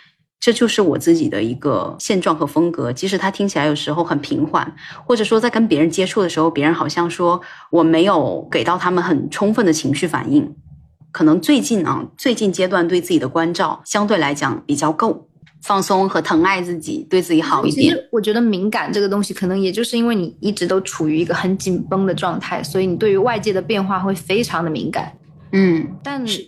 [0.41, 4.75] 这就是我自己的一个现状和风格，即使它听起来有时候很平缓，
[5.05, 10.55] 或者说在跟别人接触的时候，别人好像说我没有给到他们很充分的情绪反应，
[11.11, 15.27] 可能最近啊，最近阶段对自己的关照相对来讲比较够，
[15.61, 17.95] 放松和疼爱自己，对自己好一点。
[18.11, 25.13] 我觉得敏感这个东西，可能也就是因为你一直都处于一个很紧绷的状态，所以你对于外界的变化会非常的敏感。
[25.51, 26.47] 嗯，但是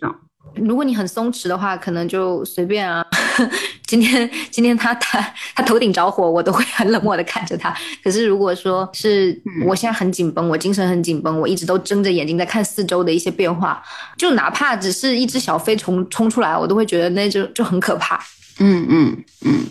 [0.56, 3.06] 如果你很松弛的话，可能就随便啊。
[3.86, 5.20] 今天今天他他
[5.56, 7.76] 他头顶着火，我都会很冷漠的看着他。
[8.04, 13.84] 可是如果说是我现在很紧绷，我精神很紧绷，我一直都睁着眼睛在看四周的一些变化，
[14.18, 18.20] 就哪怕只是一只小飞虫冲出来，我都会觉得那就就很可怕。
[18.60, 19.66] 嗯嗯嗯。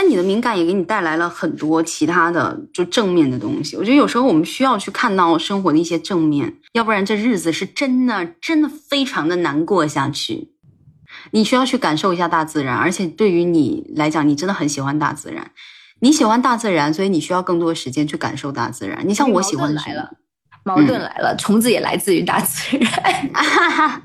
[0.00, 3.76] 但你的敏感也给你带来了很多其他的就正面的东西。
[3.76, 10.52] 我觉得有时候我们需要去看到生活的一些正面，要不然这日子是真的真的非常的难过下去。
[11.32, 15.50] 你需要去感受一下大自然，而且对于你来讲，你真的很喜欢大自然。
[15.98, 19.02] 你喜欢大自然，所以你需要更多的时间去感受大自然。
[19.04, 20.12] 你像我喜欢来了，
[20.68, 22.90] 矛盾来了，虫子也来自于大自然。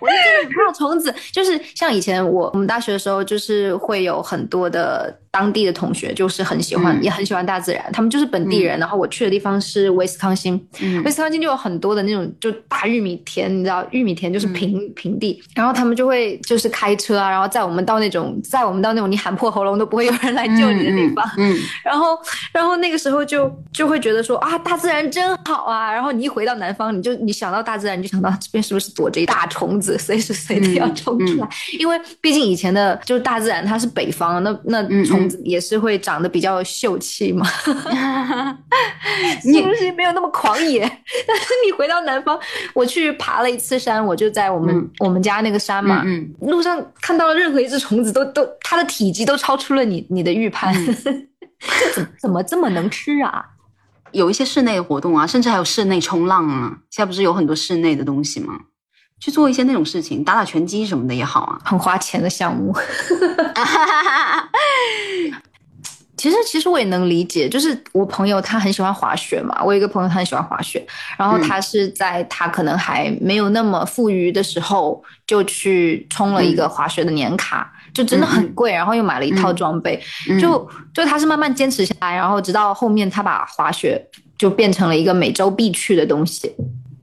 [0.00, 5.18] 我是真的很怕虫子，就是像以前我我们大学的时候，就是会有很多的。
[5.32, 7.84] 当地的同学就是很喜欢，也很喜欢大自然。
[7.92, 10.60] 他们就是本地人，然后我去的地方是威斯康星，
[11.04, 21.24] 威斯康星就有很多的那种就大玉米田，你知道，玉米田就是平平地，然后他们就会就是开车啊，然后载我们到那种载我们到那种你喊破喉咙都不会有人来救你的地方。
[21.38, 22.18] 嗯， 然后
[22.52, 25.92] 然后那个时候就就会觉得说啊，大自然真好啊。
[25.92, 31.48] 然后你一回到南方，你就你想到大自然，你就想到这边是不是躲着一大虫子，随时随地要冲出来？
[31.78, 35.19] 因为毕竟以前的就是大自然，它是北方，那那虫。
[35.44, 37.46] 也是会长得比较秀气嘛，
[39.42, 40.80] 是不是没有那么狂野？
[41.26, 42.38] 但是你回到南方，
[42.74, 53.44] 我去爬了一次山，我就在我们我们家那个山嘛，嗯，路上看到了任何一只虫子，都都它的体积都超出了你你的预判， 这怎怎么这么能吃啊？
[54.12, 58.54] 有一些室内的活动啊，甚至还有室内冲浪啊，现在不是有很多室内的东西吗？
[59.20, 62.74] 去做一些那种事情，打打拳击什么的也好啊，很花钱的项目。
[66.16, 69.58] 其实，其实我也能理解，就是我朋友他很喜欢滑雪嘛。
[69.64, 79.98] 我有一个朋友他很喜欢滑雪，然后他是在他可能还没有那么富裕的时候，就去充了一个滑雪的年卡，就真的很贵，然后又买了一套装备，
[80.38, 83.98] 就就他是慢慢坚持下来，然后直到后面他把滑雪
[84.36, 86.54] 就变成了一个每周必去的东西。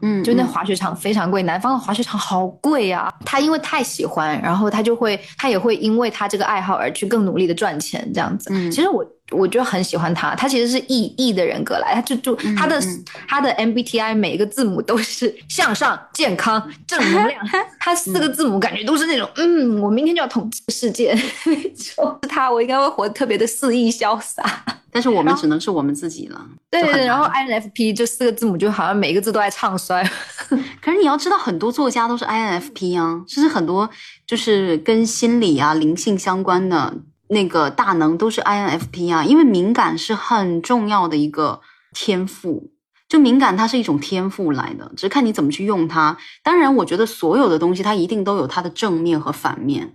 [0.08, 3.14] 嗯，就那滑雪场非常贵，南方的滑雪场好贵啊。
[3.26, 8.50] 他因为太喜欢，然后他就会，他也会因为他这个爱好而去更努力的赚钱，这样子。
[8.54, 12.82] 嗯，其实我我就很喜欢他，他其实是 E E 的人格来，他就就他的
[13.28, 17.46] 他的 MBTI 每一个字母都是向上、健康、 正能量，
[17.80, 21.14] 他四个字母感觉都是那种，嗯，我明天就要统治世界
[21.46, 22.20] 那种。
[22.30, 24.64] 他我应该会活得特别的肆意潇洒。
[24.90, 26.42] 但是我们只能是我们自己了。
[26.72, 30.02] 对对，然后 INFP 这四个字母就好像每一个字都在唱衰。
[30.82, 33.88] 可是你要知道，很多作家都是 INFP 啊，其实很多
[34.26, 36.92] 就是跟心理啊、灵性相关的
[37.30, 39.24] 那个大能都是 INFP 啊。
[39.24, 41.62] 因为敏感是很重要的一个
[41.94, 42.72] 天赋，
[43.08, 46.18] 就敏感它是一种天赋来的，只看你怎么去用它。
[46.44, 49.94] 当然，我觉得所有的东西它一定都有它的正面和反面，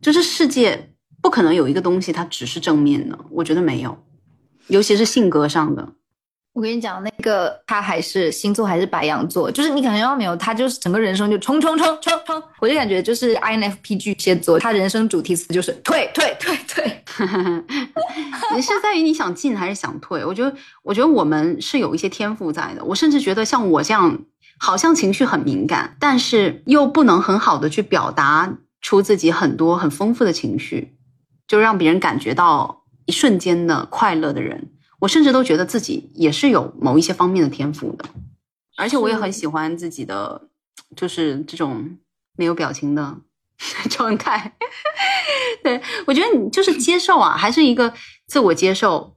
[0.00, 3.98] 就是世界不可能有一个东西它只是正面的，我觉得没有。
[4.68, 5.92] 尤其是性格上的，
[6.56, 10.34] 我跟你讲，那个他还是星座还是白羊座，就是你感觉到没有？
[10.36, 17.04] 他就是整个人生就冲冲冲冲冲，我就感觉就是 INFP 巨蟹座，他人生主题词就是退退退退。
[18.56, 20.24] 你是在于你想进还是想退？
[20.24, 22.82] 我觉得，我觉得我们是有一些天赋在的。
[22.82, 24.18] 我甚至觉得像我这样，
[24.58, 30.96] 好像情绪很敏感，但是又不能很好的去表达出自己很多很丰富的情绪，
[31.46, 32.84] 就让别人感觉到。
[33.08, 38.04] 一瞬间的快乐的人，我甚至都觉得自己也是有某一些方面的天赋的，
[38.76, 40.48] 而且我也很喜欢自己的，
[40.96, 41.98] 就是这种
[42.36, 43.18] 没有表情的
[43.90, 44.54] 状态。
[45.62, 47.92] 对我觉得你就是接受啊，还是一个
[48.26, 49.16] 自我接受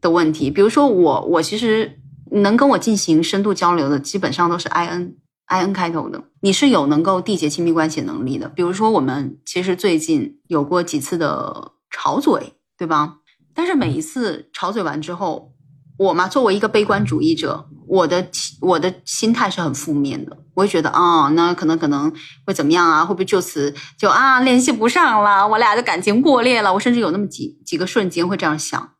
[0.00, 0.50] 的问题。
[0.50, 1.98] 比如说我，我其实
[2.30, 6.22] 能跟我进行深度交流的，基本上都是 I N I N 开头的。
[6.40, 8.48] 你是有能够缔结亲密关系能力的。
[8.48, 13.17] 比如说我们其实最近有过几次的吵嘴，对吧？
[13.58, 15.52] 但是每一次吵嘴完之后，
[15.96, 18.28] 我嘛作为一个悲观主义者，我的
[18.60, 20.38] 我的心态是很负面的。
[20.54, 22.12] 我会觉得啊，那可能可能
[22.46, 23.04] 会怎么样啊？
[23.04, 25.48] 会不会就此就啊联系不上了？
[25.48, 26.72] 我俩的感情破裂了？
[26.72, 28.92] 我甚至有那么几几个瞬间会这样想，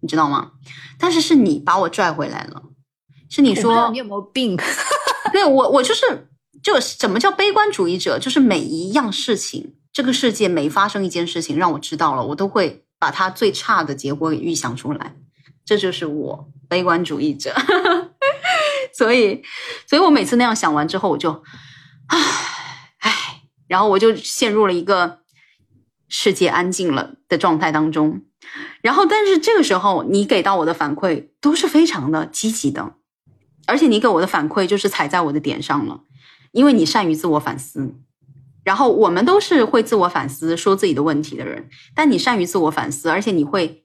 [0.00, 0.52] 你知道吗？
[0.96, 2.62] 但是是你把我拽回来了，
[3.28, 4.56] 是你说你有没有病？
[5.32, 6.28] 对我我就是
[6.62, 8.20] 就什么叫悲观主义者？
[8.20, 12.83] 就是每一样事情，这个世界每发生一件事情，让我知道了，我都会。
[13.04, 15.14] 把他最差的结果给预想出来，
[15.62, 17.54] 这就是我悲观主义者。
[18.96, 19.42] 所以，
[19.86, 21.44] 所以我每次那样想完之后，我就
[22.06, 22.18] 唉
[23.00, 25.18] 唉，然后我就陷入了一个
[26.08, 28.22] 世界安静了的状态当中。
[28.80, 32.94] 然后，但是这个时候你给到我的反馈都是非常的积极的，
[33.66, 36.00] 而且你给我的反馈就是踩在我的点上了，
[36.52, 37.94] 因为你善于自我反思。
[38.64, 43.84] 然后我们都是会自我反思、说自己的问题的人，但你善于自我反思，而且你会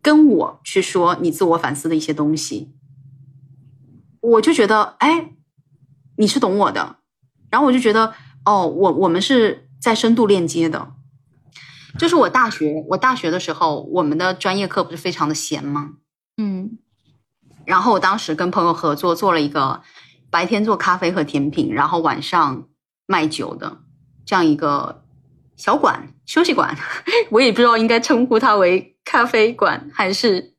[0.00, 2.74] 跟我去说你自我反思的一些东西，
[4.20, 5.34] 我就觉得，哎，
[6.16, 6.96] 你是懂我的。
[7.50, 8.14] 然后我就觉得，
[8.46, 10.94] 哦，我我们是在深度链接的。
[11.98, 15.90] 就是我大学，我大学的时候，我们的专业课不是非常的闲吗？
[16.38, 16.78] 嗯。
[17.66, 19.82] 然后我当时跟朋友合作做了一个
[20.30, 22.68] 白天做咖啡和甜品，然后晚上。
[23.06, 23.78] 卖酒的
[24.24, 25.04] 这样一个
[25.56, 26.76] 小馆、休息馆，
[27.30, 30.54] 我也不知道应该称呼它为咖啡馆还是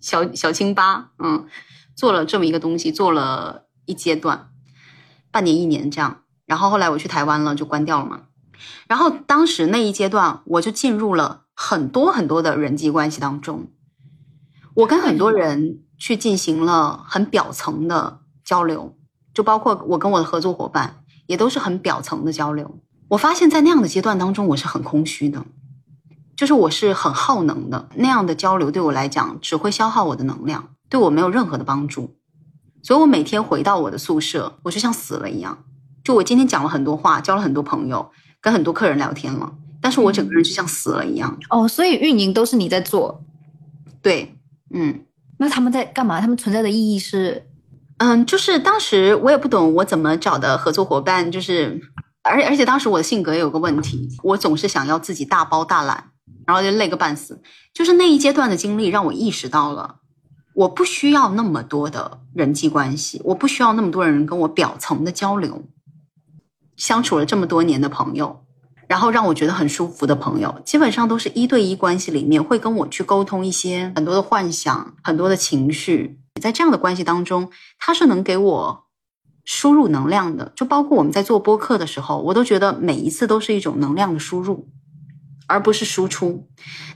[0.00, 1.10] 小小清吧。
[1.18, 1.46] 嗯，
[1.94, 4.50] 做了这么一个东西，做了一阶段，
[5.30, 6.22] 半年、一年这样。
[6.44, 8.22] 然后后来我去台湾了，就关掉了嘛。
[8.86, 13.68] 然后当时那一阶段，我就进入了很多很多的人际关系当中，
[14.74, 18.96] 我跟很多人去进行了很表层的交流，
[19.32, 21.02] 就包括我跟我的合作伙伴。
[21.26, 22.78] 也都是很表层的交流。
[23.08, 25.44] 我发现，在那样的阶段当中，我是很空虚的，
[26.36, 27.88] 就是我是很耗能的。
[27.94, 32.16] 那样的交流对我来讲，只会消耗我的能量，对我没有任何的帮助。
[32.82, 35.64] 所以我每天回到我的宿舍，我就像死了一样。
[36.02, 38.10] 就我今天讲了很多话，交了很多朋友，
[38.40, 41.36] 跟很多客人聊天了，但是我整个人就像死了一样。
[41.50, 43.22] 哦，所以运营都是你在做？
[44.00, 44.36] 对，
[44.72, 45.00] 嗯。
[45.38, 46.20] 那他们在干嘛？
[46.20, 47.46] 他们存在的意义是，
[47.98, 51.80] 嗯，就是当时我也不懂我怎么找的合作伙伴，就是
[52.22, 56.10] 而而且当时我的性格也有个问题，我总是想要自己大包大揽，
[56.46, 57.40] 然后就累个半死。
[57.72, 59.96] 就是那一阶段的经历让我意识到了，
[60.54, 65.64] 我不需要那么多的人际关系，我不需要那么多人跟我表层的交流。
[66.76, 68.44] 相处了这么多年的朋友，
[68.86, 76.20] 然后让我觉得很舒服的朋友，基本上都是一对一关系里面会跟我去沟通一些很多的幻想、很多的情绪。
[76.40, 78.84] 在这样的关系当中，他是能给我
[79.44, 80.52] 输入能量的。
[80.56, 84.68] 就包括我们在做播客的时候，我都觉得每一次都是一种能量的输入，
[85.46, 86.48] 而不是输出。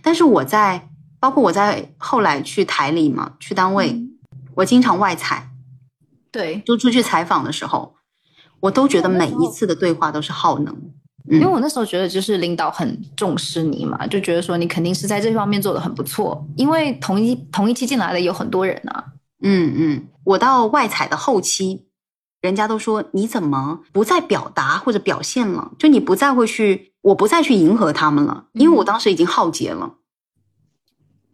[0.03, 0.89] 但是我在
[1.19, 4.03] 包括我在后来去台里嘛，去单位，
[4.55, 5.51] 我经常外采，
[6.31, 7.95] 对，就出去采访的时候。
[8.61, 10.77] 我都觉得每一次的对话都是耗能，
[11.31, 19.03] 因为我那时候觉得就是领导很重视你嘛，就觉得说你肯定是在这方面做的很不错，因为同一同一期进来的有很多人啊。
[19.43, 21.87] 嗯嗯，我到外采的后期，
[22.41, 25.73] 人家都说你怎么不再表达或者表现了？
[25.79, 29.95] 就你不再会去，我不再去迎合他们了，因为我当时已经耗竭了。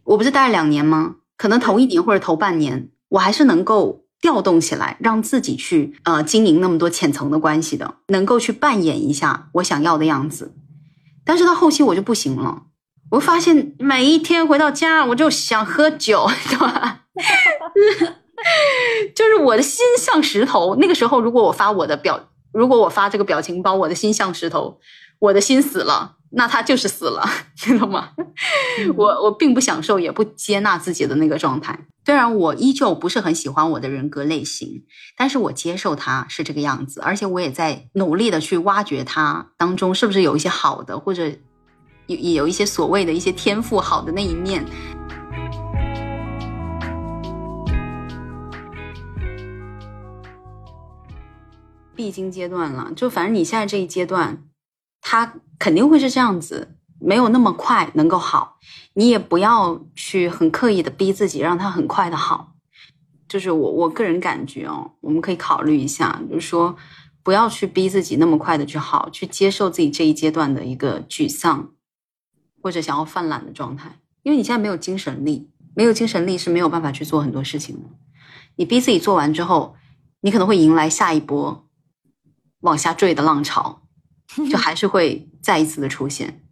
[0.05, 1.17] 我不是待了两年吗？
[1.37, 4.03] 可能头一年或者头半年，我还是能够。
[4.19, 10.55] 调动起来，让自己去呃经营那么多浅层的关系的，能够去扮演一下我想要的样子。
[11.23, 12.63] 但是到后期我就不行了，
[13.11, 17.03] 我发现每一天回到家我就想喝酒， 对吧？
[19.15, 20.77] 就是我的心像石头。
[20.77, 24.79] 那个时候如果我发我的表，如果我发这个表情包，我的心像石头，
[25.19, 26.15] 我的心死了。
[26.31, 27.25] 那他就是死了，
[27.57, 28.11] 知道吗？
[28.97, 31.87] 我我并不享受，也不接纳自己的那个状态。
[32.05, 34.85] 虽然我依旧不是很喜欢我的人格类型，
[35.17, 41.31] 但是我接受他是这个样子，而且我也在努力的去挖掘他当中是不是有一些好的，或者
[42.09, 44.65] 有有一些所谓的一些天赋好的那一面。
[51.97, 54.45] 必经阶段了，就反正你现在这一阶段。
[55.09, 58.59] 他肯定会是这样子，没有那么快能够好，
[58.95, 62.55] 你也不要去很刻意的逼自己让他很快的好。
[63.29, 66.77] 就是我我个人感觉哦，我们可以考虑一下，就是说
[67.23, 71.71] 不要去逼自己那么快的去好，去接受自己这一阶段的一个沮丧
[72.61, 77.89] 或者想要犯懒的状态，因为你现在没有精神力，没有精神力是没有办法去做很多事情的。
[78.57, 79.77] 你逼自己做完之后，
[80.23, 81.66] 你可能会迎来下一波
[82.67, 83.81] 往下坠的浪潮。
[84.51, 86.43] 就还是会再一次的出现，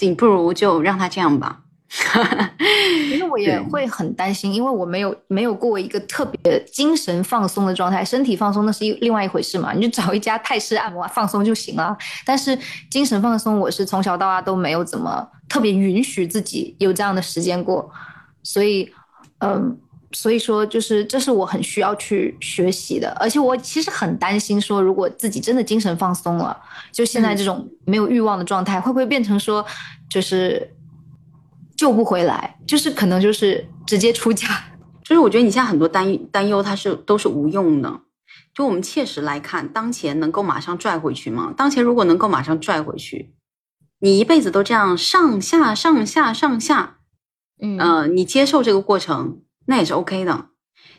[0.00, 1.60] 你不如就让他这样吧。
[1.88, 11.96] 其实我也会很担心，因为我没有没有过一个特别精神放松的状态，身体放松那是一另外一回事嘛，你就找一家泰式按摩放松就行了。
[12.24, 12.58] 但是
[12.90, 17.88] 精神放松，我是从小到大都没有怎么特别允许自己有这样的时间过，
[18.42, 18.90] 所以，
[19.38, 19.78] 嗯。
[20.14, 26.60] 所以说，就是这是我很需要去学习的，而且我其实很担心，说如果自己真的精神放松了，
[26.92, 29.64] 就现在这种没有欲望的状态，会不会变成说，
[30.10, 30.74] 就是
[31.76, 34.46] 救不回来，就是可能就是直接出家。
[35.04, 38.00] 就是我觉得你现在很多担担忧，它是都是无用的。
[38.54, 41.52] 就我们切实来看，当前能够马上拽回去吗？
[41.56, 43.34] 当前如果能够马上拽回去，
[44.00, 46.98] 你一辈子都这样上下上下上下，
[47.60, 49.41] 嗯，你接受这个过程。
[49.66, 50.50] 那也是 OK 的，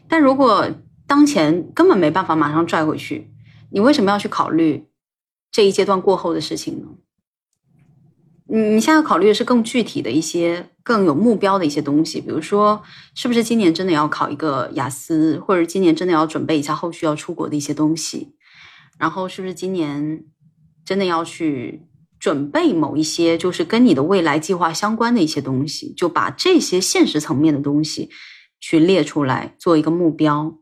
[0.07, 0.69] 但如果
[1.05, 3.31] 当前根本没办法马上拽回去，
[3.71, 4.87] 你为什么要去考虑
[5.51, 6.87] 这一阶段过后的事情呢？
[8.45, 12.83] 你你现在考虑的是更具体的一些、更有目标的一些东西，比如说，
[13.15, 18.35] 是不是今年真的要考一个雅思，或者今年真的要准备一下后续要出国的一些东西？
[18.99, 20.23] 然后是不是今年
[20.85, 21.87] 真的要去
[22.19, 25.93] 准备某一些就是跟你的未来计划相关的一些东西？
[25.95, 28.09] 就把这些现实层面的东西。
[28.63, 30.55] 去列出来做一个目标，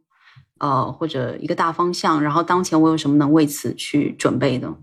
[0.58, 4.76] 呃，或者一个大方向，然后当前我有什么能为此去准备的？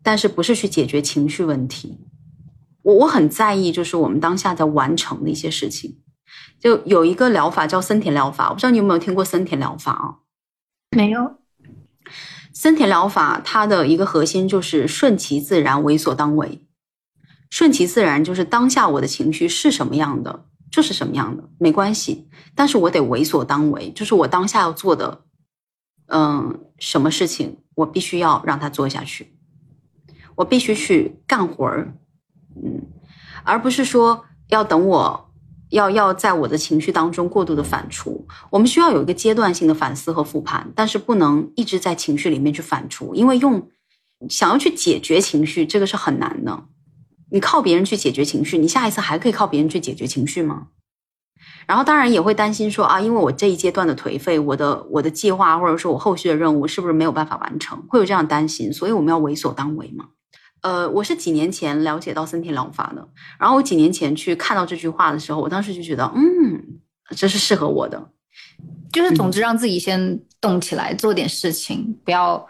[0.00, 1.98] 但是不是去解决情绪问题？
[2.82, 5.98] 我我很在意，就是我们当下在完成的一些事情。
[6.60, 10.22] 就有一个疗法叫森田疗法，我不知道你有没有听过森田疗法啊？
[10.96, 11.38] 没有。
[12.52, 16.68] 森田疗法它的一个核心就是顺其自然，为所当为。
[17.50, 20.46] 顺其自然就是当下我的情绪是什么样的。
[20.70, 25.22] 就是什么样的没关系，但是我得为所当为，就是我当下要做的，
[26.06, 29.34] 嗯，什么事情我必须要让他做下去，
[30.36, 31.94] 我必须去干活儿，
[32.54, 32.82] 嗯，
[33.42, 35.30] 而不是说要等我
[35.70, 38.24] 要要在我的情绪当中过度的反刍。
[38.50, 43.68] 我们需要有一个阶段性的反思和复盘，但是不能一直在情绪里面去反刍，因为用
[44.28, 46.64] 想要去解决情绪，这个是很难的。
[47.30, 50.68] 你靠别人去解决情绪，你下一次还可以靠别人去解决情绪吗？
[51.66, 60.06] 然后当然也会担心说啊，因为我这一阶段的颓废，我的我的计划或者说我后续的任务是不是没有办法完成，会有这样担心，所以我们要为所当为嘛。
[60.62, 63.08] 呃，我是几年前了解到森田疗法的，
[63.38, 66.80] 然后我几年前去看到这句话的时候，我当时就觉得，嗯，
[67.16, 68.10] 这是适合我的。
[68.92, 72.44] 就是总之让自己先动起来，做点事情，不要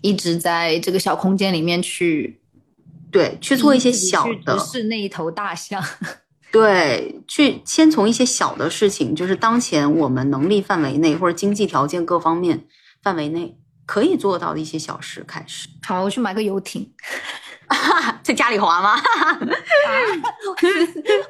[0.00, 2.40] 一直在这个小空间里面去，
[3.14, 5.80] 对，去做一些小的，不是那一头大象。
[6.50, 12.66] 对，去先从一些小的事情，就是当前我们能力范围内或者经济条件各方面
[13.04, 13.56] 范围内
[13.86, 15.68] 可以做到的一些小事开始。
[15.86, 16.92] 好，我去买个游艇，
[18.24, 19.00] 在家里划吗？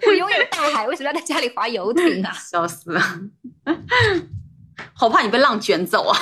[0.06, 2.32] 我拥有大海，为什么要在家里划游艇啊？
[2.32, 3.02] 笑死了，
[4.94, 6.18] 好怕你被浪卷走啊！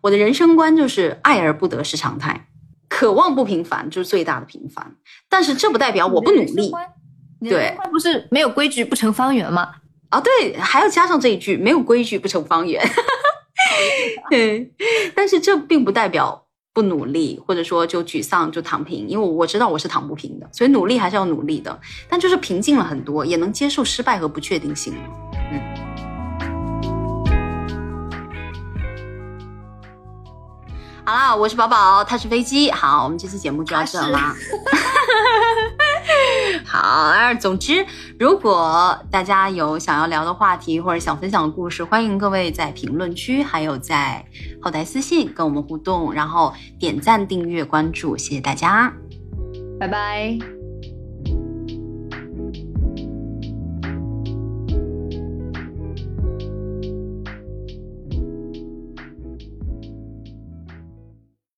[0.00, 2.48] 我的人生观就是爱而不得是常态，
[2.94, 4.94] 渴望不平凡就是最大的平凡。
[5.28, 6.70] 但是这不代表我不努力。
[7.40, 9.68] 对，不是没有规矩不成方圆吗？
[10.10, 12.80] 啊，对，还要加上这一句，没有规矩不成方圆。
[14.30, 14.72] 对，
[15.16, 21.76] 但是这并不代表不努力，或者说就沮丧就躺平，因为我知道我是躺不平的，所以努力还是要努力的。
[22.08, 24.94] 但就是平静了很多，也能接受失败和不确定性
[25.50, 25.73] 嗯。
[31.06, 32.70] 好啦，我是宝宝，他是飞机。
[32.70, 34.34] 好，我们这期节目就到这啦。
[36.64, 37.84] 好，总之，
[38.18, 44.24] 如果大家有想要聊的话题或者想分享的故事，欢迎各位在评论区，还有在
[44.62, 48.90] 后台私信跟我们互动，然后点赞、订阅、关注，谢谢大家，
[49.78, 50.63] 拜拜。